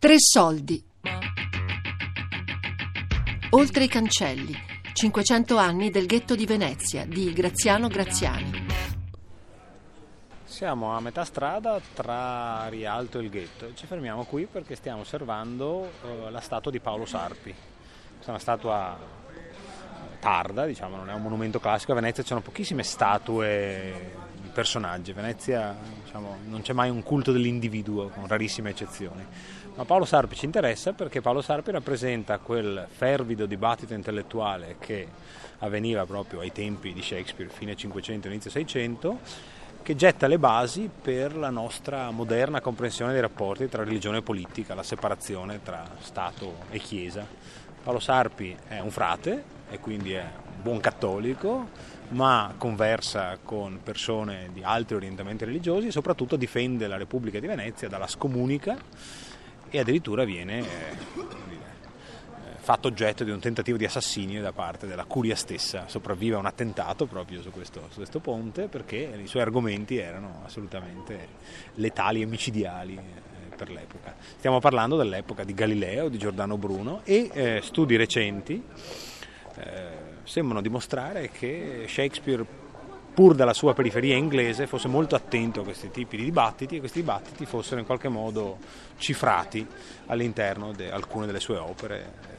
[0.00, 0.80] Tre soldi.
[3.50, 4.54] Oltre i cancelli.
[4.92, 8.66] 500 anni del ghetto di Venezia di Graziano Graziani.
[10.44, 13.74] Siamo a metà strada tra Rialto e il ghetto.
[13.74, 17.50] Ci fermiamo qui perché stiamo osservando eh, la statua di Paolo Sarpi.
[17.50, 18.96] È una statua
[20.20, 21.90] tarda, diciamo, non è un monumento classico.
[21.90, 24.27] A Venezia c'erano pochissime statue
[24.58, 25.12] personaggi.
[25.12, 25.72] Venezia
[26.02, 29.24] diciamo, non c'è mai un culto dell'individuo, con rarissime eccezioni.
[29.76, 35.06] Ma Paolo Sarpi ci interessa perché Paolo Sarpi rappresenta quel fervido dibattito intellettuale che
[35.60, 39.20] avveniva proprio ai tempi di Shakespeare, fine 500, inizio 600,
[39.80, 44.74] che getta le basi per la nostra moderna comprensione dei rapporti tra religione e politica,
[44.74, 47.24] la separazione tra Stato e Chiesa.
[47.84, 54.50] Paolo Sarpi è un frate e quindi è un buon cattolico, ma conversa con persone
[54.52, 58.76] di altri orientamenti religiosi e soprattutto difende la Repubblica di Venezia dalla scomunica
[59.70, 60.66] e addirittura viene eh,
[62.68, 65.84] fatto oggetto di un tentativo di assassinio da parte della curia stessa.
[65.86, 70.42] Sopravvive a un attentato proprio su questo, su questo ponte perché i suoi argomenti erano
[70.44, 71.28] assolutamente
[71.74, 74.14] letali e micidiali eh, per l'epoca.
[74.36, 78.62] Stiamo parlando dell'epoca di Galileo, di Giordano Bruno e eh, studi recenti
[79.56, 82.44] eh, sembrano dimostrare che Shakespeare
[83.14, 87.00] pur dalla sua periferia inglese, fosse molto attento a questi tipi di dibattiti e questi
[87.00, 88.58] dibattiti fossero in qualche modo
[88.96, 89.66] cifrati
[90.06, 92.36] all'interno di alcune delle sue opere.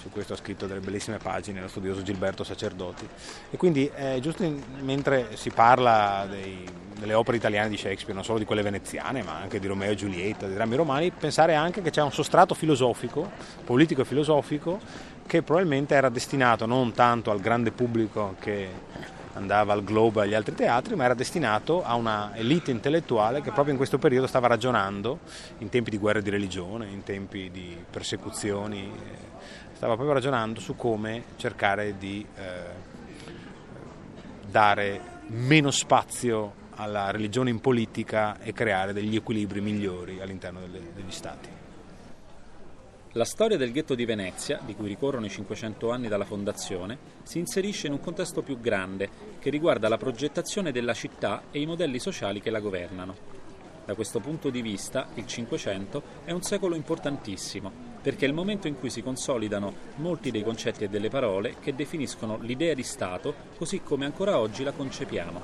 [0.00, 3.06] Su questo ha scritto delle bellissime pagine lo studioso Gilberto Sacerdoti.
[3.50, 6.66] E quindi è giusto in, mentre si parla dei,
[6.98, 9.94] delle opere italiane di Shakespeare, non solo di quelle veneziane, ma anche di Romeo e
[9.94, 13.30] Giulietta, dei drammi romani, pensare anche che c'è un sostrato filosofico,
[13.64, 14.80] politico e filosofico,
[15.30, 18.68] che probabilmente era destinato non tanto al grande pubblico che
[19.34, 23.52] andava al Globo e agli altri teatri, ma era destinato a una elite intellettuale che
[23.52, 25.20] proprio in questo periodo stava ragionando,
[25.58, 30.74] in tempi di guerre di religione, in tempi di persecuzioni, eh, stava proprio ragionando su
[30.74, 32.42] come cercare di eh,
[34.48, 41.12] dare meno spazio alla religione in politica e creare degli equilibri migliori all'interno delle, degli
[41.12, 41.59] stati.
[43.14, 47.40] La storia del ghetto di Venezia, di cui ricorrono i 500 anni dalla fondazione, si
[47.40, 49.08] inserisce in un contesto più grande
[49.40, 53.16] che riguarda la progettazione della città e i modelli sociali che la governano.
[53.84, 58.68] Da questo punto di vista, il Cinquecento è un secolo importantissimo, perché è il momento
[58.68, 63.34] in cui si consolidano molti dei concetti e delle parole che definiscono l'idea di Stato
[63.56, 65.40] così come ancora oggi la concepiamo.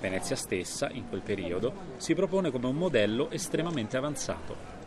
[0.00, 4.79] Venezia stessa, in quel periodo, si propone come un modello estremamente avanzato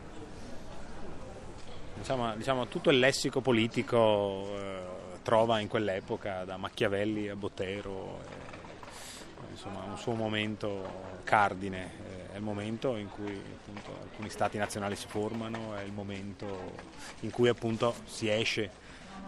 [2.04, 4.80] diciamo, diciamo, tutto il lessico politico eh,
[5.24, 12.36] trova in quell'epoca, da Machiavelli a Botero, eh, insomma, un suo momento cardine, eh, è
[12.36, 16.74] il momento in cui appunto, alcuni stati nazionali si formano, è il momento
[17.22, 18.82] in cui appunto si esce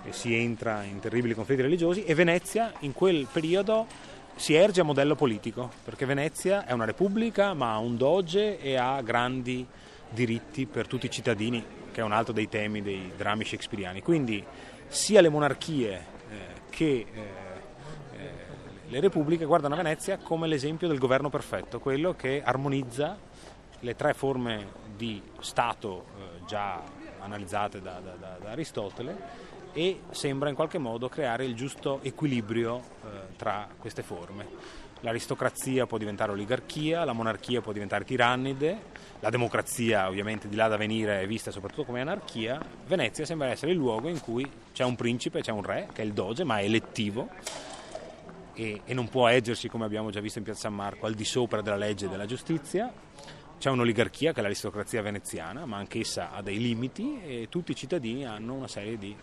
[0.04, 3.88] e si entra in terribili conflitti religiosi e Venezia in quel periodo
[4.36, 8.76] si erge a modello politico, perché Venezia è una repubblica ma ha un doge e
[8.76, 9.66] ha grandi
[10.10, 14.02] diritti per tutti i cittadini, che è un altro dei temi dei drammi shakespeariani.
[14.02, 14.46] Quindi
[14.88, 15.94] sia le monarchie
[16.30, 16.36] eh,
[16.70, 17.22] che eh,
[18.12, 18.30] eh,
[18.90, 23.18] le repubbliche guardano a Venezia come l'esempio del governo perfetto, quello che armonizza
[23.80, 26.84] le tre forme di Stato eh, già
[27.20, 29.16] analizzate da, da, da, da, Aristotele
[29.72, 35.98] e sembra in qualche modo creare il giusto equilibrio eh, tra queste forme l'aristocrazia può
[35.98, 41.28] diventare oligarchia, la monarchia può diventare tirannide, la democrazia ovviamente di là da venire è
[41.28, 45.52] vista soprattutto come anarchia, Venezia sembra essere il luogo in cui c'è un principe, c'è
[45.52, 47.30] un re, che è il doge, ma è elettivo
[48.56, 51.26] e, e non può eggersi, come abbiamo già visto in Piazza San Marco, al di
[51.26, 52.92] sopra della legge e della giustizia.
[53.58, 58.26] C'è un'oligarchia che è l'aristocrazia veneziana, ma anch'essa ha dei limiti e tutti i cittadini
[58.26, 59.16] hanno una serie di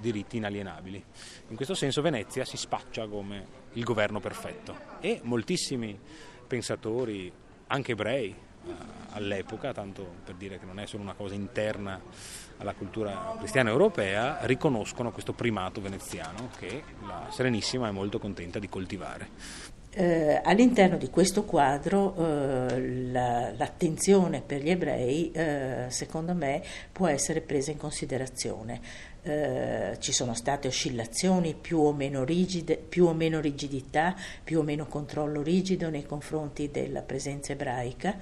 [0.00, 1.04] diritti inalienabili.
[1.48, 5.98] In questo senso Venezia si spaccia come il governo perfetto e moltissimi
[6.46, 7.32] pensatori,
[7.68, 8.34] anche ebrei,
[8.66, 8.72] eh,
[9.10, 12.00] all'epoca, tanto per dire che non è solo una cosa interna
[12.58, 18.68] alla cultura cristiana europea, riconoscono questo primato veneziano che la Serenissima è molto contenta di
[18.68, 19.79] coltivare.
[19.92, 27.08] Eh, all'interno di questo quadro eh, la, l'attenzione per gli ebrei, eh, secondo me, può
[27.08, 28.80] essere presa in considerazione.
[29.22, 34.14] Eh, ci sono state oscillazioni più o, meno rigide, più o meno rigidità,
[34.44, 38.16] più o meno controllo rigido nei confronti della presenza ebraica,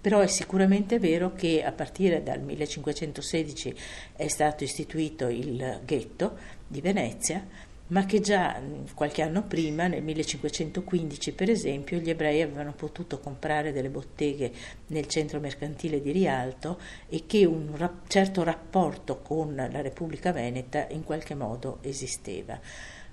[0.00, 3.74] però è sicuramente vero che a partire dal 1516
[4.14, 6.36] è stato istituito il ghetto
[6.66, 7.44] di Venezia
[7.90, 8.60] ma che già
[8.94, 14.52] qualche anno prima, nel 1515 per esempio, gli ebrei avevano potuto comprare delle botteghe
[14.88, 16.78] nel centro mercantile di Rialto
[17.08, 22.58] e che un rap- certo rapporto con la Repubblica Veneta in qualche modo esisteva.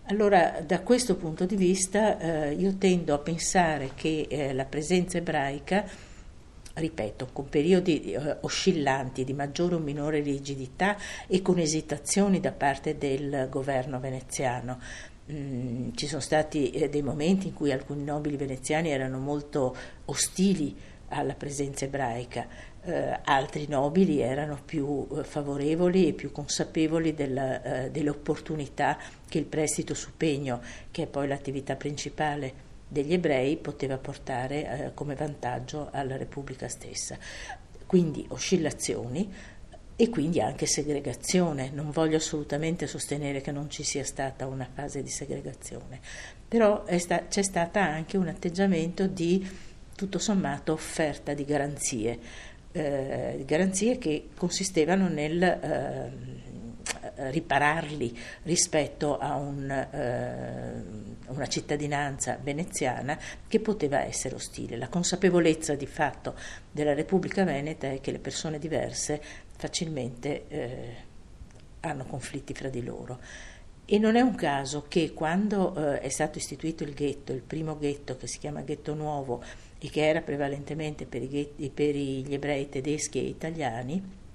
[0.09, 5.17] Allora, da questo punto di vista, eh, io tendo a pensare che eh, la presenza
[5.17, 5.85] ebraica
[6.77, 10.97] ripeto, con periodi eh, oscillanti di maggiore o minore rigidità
[11.27, 14.79] e con esitazioni da parte del governo veneziano.
[15.31, 19.75] Mm, ci sono stati eh, dei momenti in cui alcuni nobili veneziani erano molto
[20.05, 20.75] ostili
[21.09, 22.47] alla presenza ebraica,
[22.83, 28.97] eh, altri nobili erano più eh, favorevoli e più consapevoli della, eh, delle opportunità
[29.27, 34.93] che il prestito su pegno, che è poi l'attività principale degli ebrei poteva portare eh,
[34.93, 37.17] come vantaggio alla Repubblica stessa.
[37.85, 39.31] Quindi oscillazioni
[39.99, 41.71] e quindi anche segregazione.
[41.73, 45.99] Non voglio assolutamente sostenere che non ci sia stata una fase di segregazione,
[46.47, 49.45] però sta- c'è stato anche un atteggiamento di
[49.95, 52.19] tutto sommato offerta di garanzie,
[52.71, 56.11] eh, garanzie che consistevano nel eh,
[57.15, 60.83] ripararli rispetto a un, eh,
[61.27, 63.17] una cittadinanza veneziana
[63.47, 64.77] che poteva essere ostile.
[64.77, 66.35] La consapevolezza di fatto
[66.71, 69.21] della Repubblica Veneta è che le persone diverse
[69.55, 70.95] facilmente eh,
[71.81, 73.19] hanno conflitti fra di loro.
[73.89, 77.77] E non è un caso che quando eh, è stato istituito il ghetto, il primo
[77.77, 79.41] ghetto che si chiama Ghetto Nuovo
[79.79, 84.25] e che era prevalentemente per, ghetti, per gli ebrei tedeschi e italiani,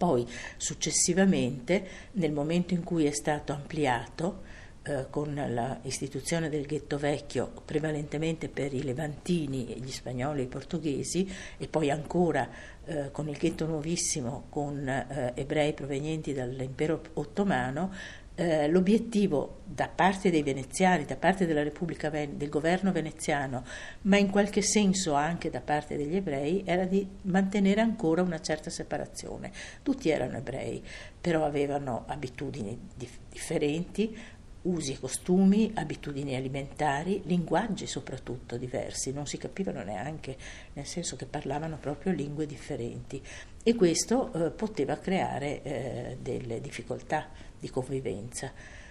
[0.00, 0.26] poi
[0.56, 4.48] successivamente, nel momento in cui è stato ampliato,
[4.82, 11.30] eh, con l'istituzione del ghetto vecchio prevalentemente per i levantini, gli spagnoli e i portoghesi
[11.58, 12.48] e poi ancora
[12.86, 17.92] eh, con il ghetto nuovissimo con eh, ebrei provenienti dall'impero ottomano,
[18.40, 23.64] eh, l'obiettivo da parte dei veneziani, da parte della Repubblica Ven- del governo veneziano,
[24.02, 28.70] ma in qualche senso anche da parte degli ebrei, era di mantenere ancora una certa
[28.70, 29.52] separazione.
[29.82, 30.82] Tutti erano ebrei,
[31.20, 34.16] però avevano abitudini dif- differenti,
[34.62, 40.36] usi e costumi, abitudini alimentari, linguaggi soprattutto diversi, non si capivano neanche,
[40.72, 43.22] nel senso che parlavano proprio lingue differenti.
[43.62, 48.50] E questo eh, poteva creare eh, delle difficoltà di convivenza.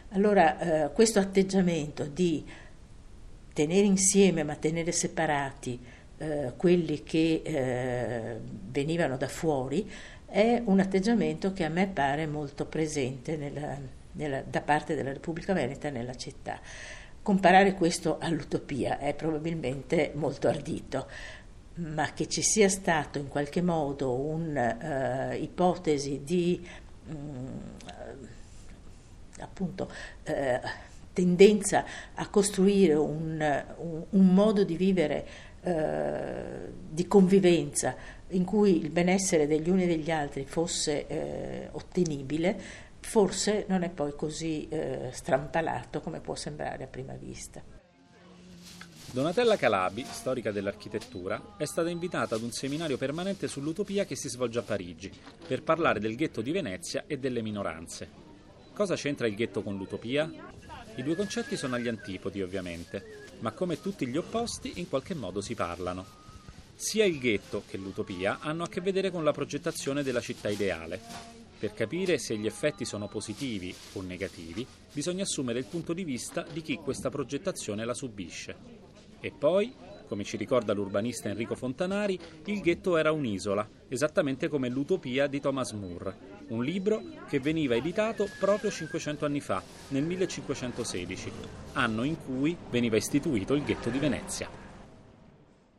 [0.09, 2.45] Allora eh, questo atteggiamento di
[3.53, 5.79] tenere insieme ma tenere separati
[6.17, 8.37] eh, quelli che eh,
[8.71, 9.89] venivano da fuori
[10.25, 13.77] è un atteggiamento che a me pare molto presente nella,
[14.13, 16.59] nella, da parte della Repubblica Veneta nella città.
[17.21, 21.07] Comparare questo all'utopia è probabilmente molto ardito,
[21.75, 26.67] ma che ci sia stato in qualche modo un'ipotesi uh, di
[27.07, 27.61] um,
[29.39, 29.91] appunto
[30.23, 30.59] eh,
[31.13, 31.83] tendenza
[32.13, 35.27] a costruire un, un, un modo di vivere
[35.61, 37.95] eh, di convivenza
[38.29, 42.59] in cui il benessere degli uni e degli altri fosse eh, ottenibile,
[42.99, 47.61] forse non è poi così eh, strampalato come può sembrare a prima vista.
[49.11, 54.59] Donatella Calabi, storica dell'architettura, è stata invitata ad un seminario permanente sull'utopia che si svolge
[54.59, 55.11] a Parigi
[55.47, 58.28] per parlare del ghetto di Venezia e delle minoranze.
[58.79, 60.31] Cosa c'entra il ghetto con l'utopia?
[60.95, 65.41] I due concetti sono agli antipodi, ovviamente, ma come tutti gli opposti, in qualche modo
[65.41, 66.05] si parlano.
[66.75, 70.97] Sia il ghetto che l'utopia hanno a che vedere con la progettazione della città ideale.
[71.59, 76.45] Per capire se gli effetti sono positivi o negativi, bisogna assumere il punto di vista
[76.49, 78.55] di chi questa progettazione la subisce.
[79.19, 79.75] E poi,
[80.07, 85.73] come ci ricorda l'urbanista Enrico Fontanari, il ghetto era un'isola, esattamente come l'utopia di Thomas
[85.73, 91.31] Moore, un libro che veniva editato proprio 500 anni fa, nel 1516,
[91.73, 94.49] anno in cui veniva istituito il ghetto di Venezia.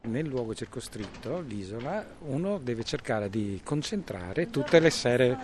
[0.03, 5.39] Nel luogo circoscritto, l'isola, uno deve cercare di concentrare tutte le serie,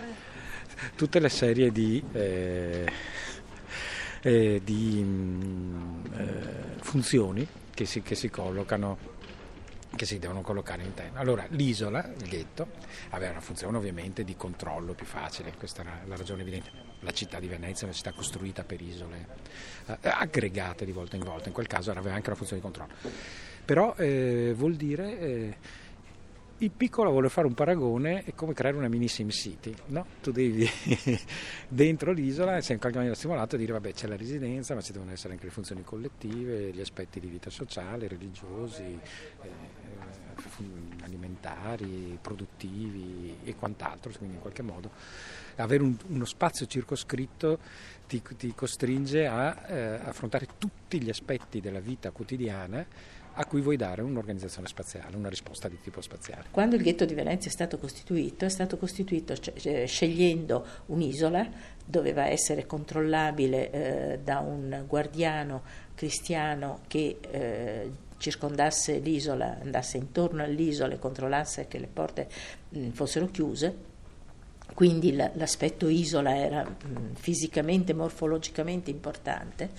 [0.96, 2.90] tutte le serie di, eh,
[4.22, 9.14] eh, di mm, eh, funzioni che si, che si collocano
[9.96, 11.18] che si devono collocare all'interno.
[11.18, 12.68] Allora l'isola, il ghetto,
[13.10, 16.84] aveva una funzione ovviamente di controllo più facile, questa era la ragione evidente.
[17.00, 19.26] La città di Venezia è una città costruita per isole
[19.86, 22.92] eh, aggregate di volta in volta, in quel caso aveva anche una funzione di controllo.
[23.64, 25.18] Però eh, vuol dire...
[25.18, 25.56] Eh,
[26.60, 30.06] il piccolo vuole fare un paragone è come creare una mini sim city, no?
[30.22, 30.66] Tu devi
[31.68, 34.92] dentro l'isola, sei in qualche maniera stimolato a dire vabbè c'è la residenza, ma ci
[34.92, 38.98] devono essere anche le funzioni collettive, gli aspetti di vita sociale, religiosi,
[39.42, 39.48] eh,
[41.02, 44.90] alimentari, produttivi e quant'altro, quindi in qualche modo
[45.56, 47.58] avere un, uno spazio circoscritto
[48.06, 52.86] ti, ti costringe a eh, affrontare tutti gli aspetti della vita quotidiana
[53.38, 56.46] a cui vuoi dare un'organizzazione spaziale, una risposta di tipo spaziale.
[56.50, 61.46] Quando il ghetto di Venezia è stato costituito, è stato costituito scegliendo un'isola,
[61.84, 65.62] doveva essere controllabile eh, da un guardiano
[65.94, 72.28] cristiano che eh, circondasse l'isola, andasse intorno all'isola e controllasse che le porte
[72.70, 73.94] mh, fossero chiuse.
[74.74, 79.70] Quindi l'aspetto isola era mh, fisicamente, morfologicamente importante,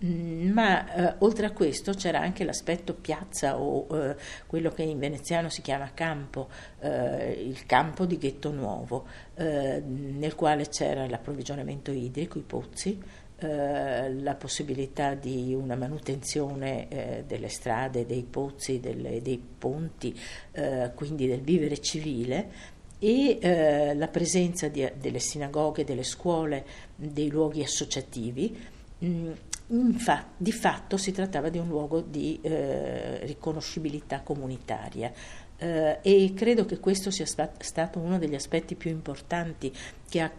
[0.00, 4.16] ma eh, oltre a questo c'era anche l'aspetto piazza o eh,
[4.46, 10.36] quello che in veneziano si chiama campo, eh, il campo di Ghetto Nuovo, eh, nel
[10.36, 13.02] quale c'era l'approvvigionamento idrico, i pozzi,
[13.38, 20.18] eh, la possibilità di una manutenzione eh, delle strade, dei pozzi, delle, dei ponti,
[20.52, 22.50] eh, quindi del vivere civile
[22.98, 26.64] e eh, la presenza di, delle sinagoghe, delle scuole,
[26.96, 28.56] dei luoghi associativi.
[29.04, 29.32] Mm,
[29.70, 35.12] Infa, di fatto si trattava di un luogo di eh, riconoscibilità comunitaria
[35.58, 39.70] eh, e credo che questo sia stato uno degli aspetti più importanti
[40.08, 40.32] che ha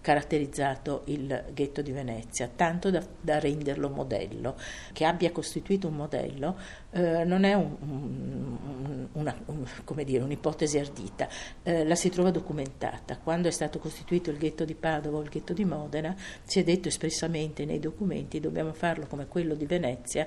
[0.00, 4.56] caratterizzato il ghetto di Venezia, tanto da, da renderlo modello.
[4.92, 6.58] Che abbia costituito un modello
[6.90, 9.64] eh, non è un, un, una, un,
[10.04, 11.28] dire, un'ipotesi ardita,
[11.62, 13.18] eh, la si trova documentata.
[13.18, 16.64] Quando è stato costituito il ghetto di Padova o il ghetto di Modena, si è
[16.64, 20.26] detto espressamente nei documenti dobbiamo farlo come quello di Venezia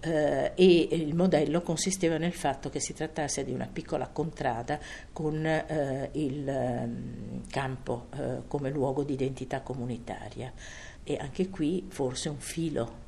[0.00, 4.78] eh, e il modello consisteva nel fatto che si trattasse di una piccola contrada
[5.12, 6.88] con eh, il eh,
[7.50, 10.52] campo eh, come luogo di identità comunitaria
[11.04, 13.06] e anche qui forse un filo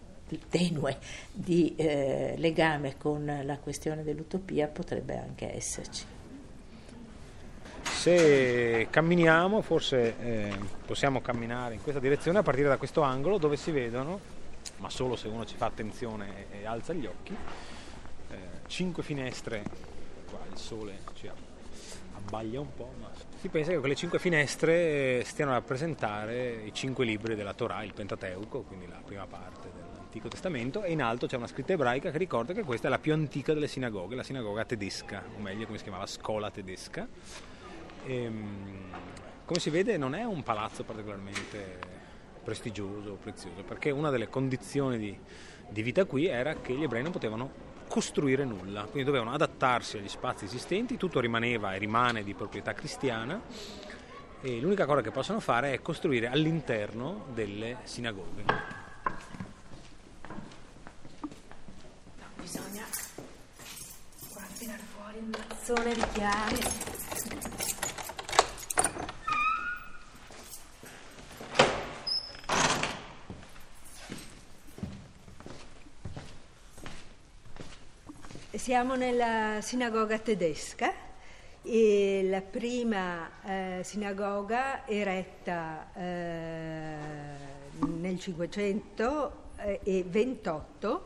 [0.49, 0.97] tenue
[1.33, 6.05] di eh, legame con la questione dell'utopia potrebbe anche esserci.
[7.83, 10.53] Se camminiamo forse eh,
[10.87, 14.39] possiamo camminare in questa direzione a partire da questo angolo dove si vedono
[14.81, 17.37] ma solo se uno ci fa attenzione e, e alza gli occhi.
[18.31, 19.63] Eh, cinque finestre,
[20.29, 21.31] qua il sole ci
[22.17, 27.05] abbaglia un po', ma si pensa che quelle cinque finestre stiano a rappresentare i cinque
[27.05, 31.37] libri della Torah, il Pentateuco, quindi la prima parte dell'Antico Testamento, e in alto c'è
[31.37, 34.65] una scritta ebraica che ricorda che questa è la più antica delle sinagoghe, la sinagoga
[34.65, 37.07] tedesca, o meglio come si chiamava, scola tedesca.
[38.05, 38.91] E, ehm,
[39.45, 42.00] come si vede non è un palazzo particolarmente
[42.43, 45.19] prestigioso, prezioso, perché una delle condizioni di,
[45.69, 50.09] di vita qui era che gli ebrei non potevano costruire nulla, quindi dovevano adattarsi agli
[50.09, 53.41] spazi esistenti, tutto rimaneva e rimane di proprietà cristiana
[54.43, 58.45] e l'unica cosa che possono fare è costruire all'interno delle sinagoghe.
[62.37, 62.85] Bisogna
[64.33, 66.90] qua tirare fuori il mazzone di chiave.
[78.71, 80.95] Siamo nella sinagoga tedesca,
[81.63, 86.95] la prima eh, sinagoga eretta eh,
[87.81, 91.05] nel 528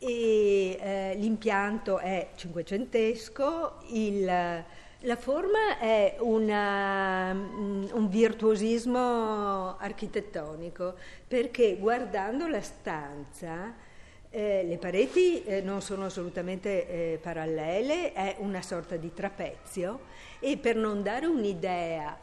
[0.00, 10.96] e eh, l'impianto è cinquecentesco, il, la forma è una, un virtuosismo architettonico
[11.28, 13.86] perché guardando la stanza
[14.30, 20.00] eh, le pareti eh, non sono assolutamente eh, parallele, è una sorta di trapezio
[20.38, 22.18] e per non dare un'idea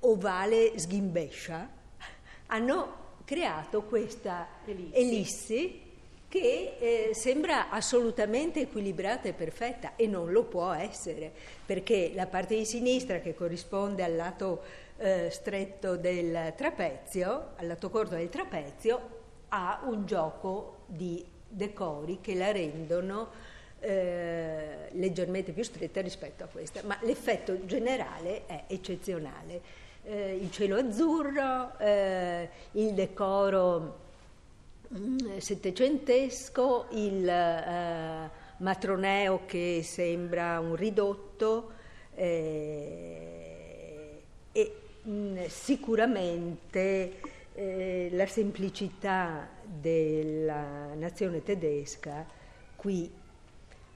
[0.00, 1.68] ovale sghimbescia
[2.46, 5.88] hanno creato questa ellissi, ellissi
[6.28, 11.32] che eh, sembra assolutamente equilibrata e perfetta e non lo può essere
[11.66, 14.62] perché la parte di sinistra che corrisponde al lato
[14.98, 19.18] eh, stretto del trapezio, al lato corto del trapezio,
[19.50, 23.28] ha un gioco di decori che la rendono
[23.80, 29.88] eh, leggermente più stretta rispetto a questa, ma l'effetto generale è eccezionale.
[30.04, 33.98] Eh, il cielo azzurro, eh, il decoro
[34.96, 41.72] mm, settecentesco, il eh, matroneo che sembra un ridotto
[42.14, 43.40] eh,
[44.52, 47.12] e mh, mm, sicuramente
[47.54, 52.26] eh, la semplicità della nazione tedesca
[52.76, 53.10] qui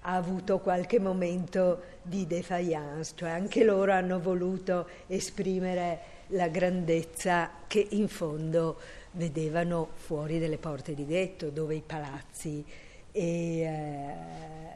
[0.06, 7.86] ha avuto qualche momento di defiance, cioè anche loro hanno voluto esprimere la grandezza che
[7.90, 8.78] in fondo
[9.12, 12.64] vedevano fuori delle porte di ghetto, dove i palazzi
[13.12, 14.14] e eh,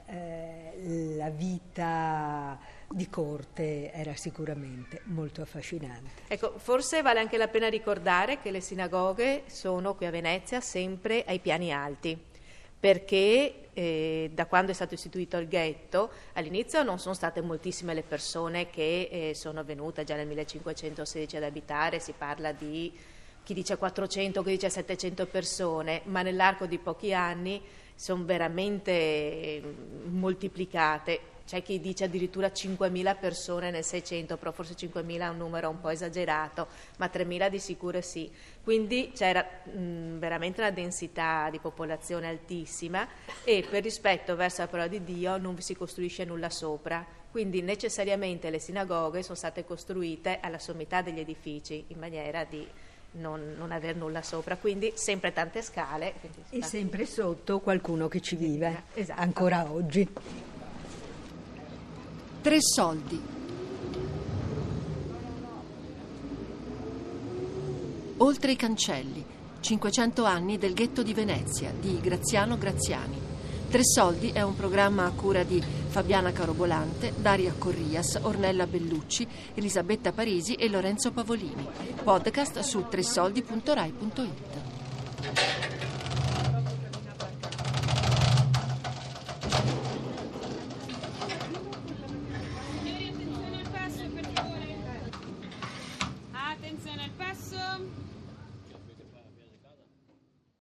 [0.07, 2.59] eh, la vita
[2.91, 6.23] di corte era sicuramente molto affascinante.
[6.29, 11.25] Ecco, forse vale anche la pena ricordare che le sinagoghe sono qui a Venezia sempre
[11.27, 12.19] ai piani alti
[12.81, 18.03] perché eh, da quando è stato istituito il ghetto all'inizio non sono state moltissime le
[18.03, 22.93] persone che eh, sono venute già nel 1516 ad abitare, si parla di
[23.43, 27.61] chi dice 400, chi dice 700 persone, ma nell'arco di pochi anni
[27.95, 29.63] sono veramente eh,
[30.11, 35.71] moltiplicate c'è chi dice addirittura 5.000 persone nel 600, però forse 5.000 è un numero
[35.71, 36.67] un po' esagerato,
[36.99, 38.31] ma 3.000 di sicuro sì.
[38.63, 43.09] Quindi c'era mh, veramente una densità di popolazione altissima
[43.45, 47.03] e per rispetto verso la parola di Dio non vi si costruisce nulla sopra.
[47.31, 52.67] Quindi necessariamente le sinagoghe sono state costruite alla sommità degli edifici in maniera di
[53.13, 56.13] non, non aver nulla sopra, quindi sempre tante scale.
[56.51, 59.23] E sempre sotto qualcuno che ci vive, esatto.
[59.23, 60.57] ancora oggi.
[62.41, 63.21] Tre soldi.
[68.19, 69.25] Oltre i cancelli.
[69.61, 73.19] 500 anni del ghetto di Venezia di Graziano Graziani.
[73.69, 80.13] Tre soldi è un programma a cura di Fabiana Carobolante, Daria Corrias, Ornella Bellucci, Elisabetta
[80.13, 81.67] Parisi e Lorenzo Pavolini.
[82.05, 85.88] Podcast su tresoldi.rai.it.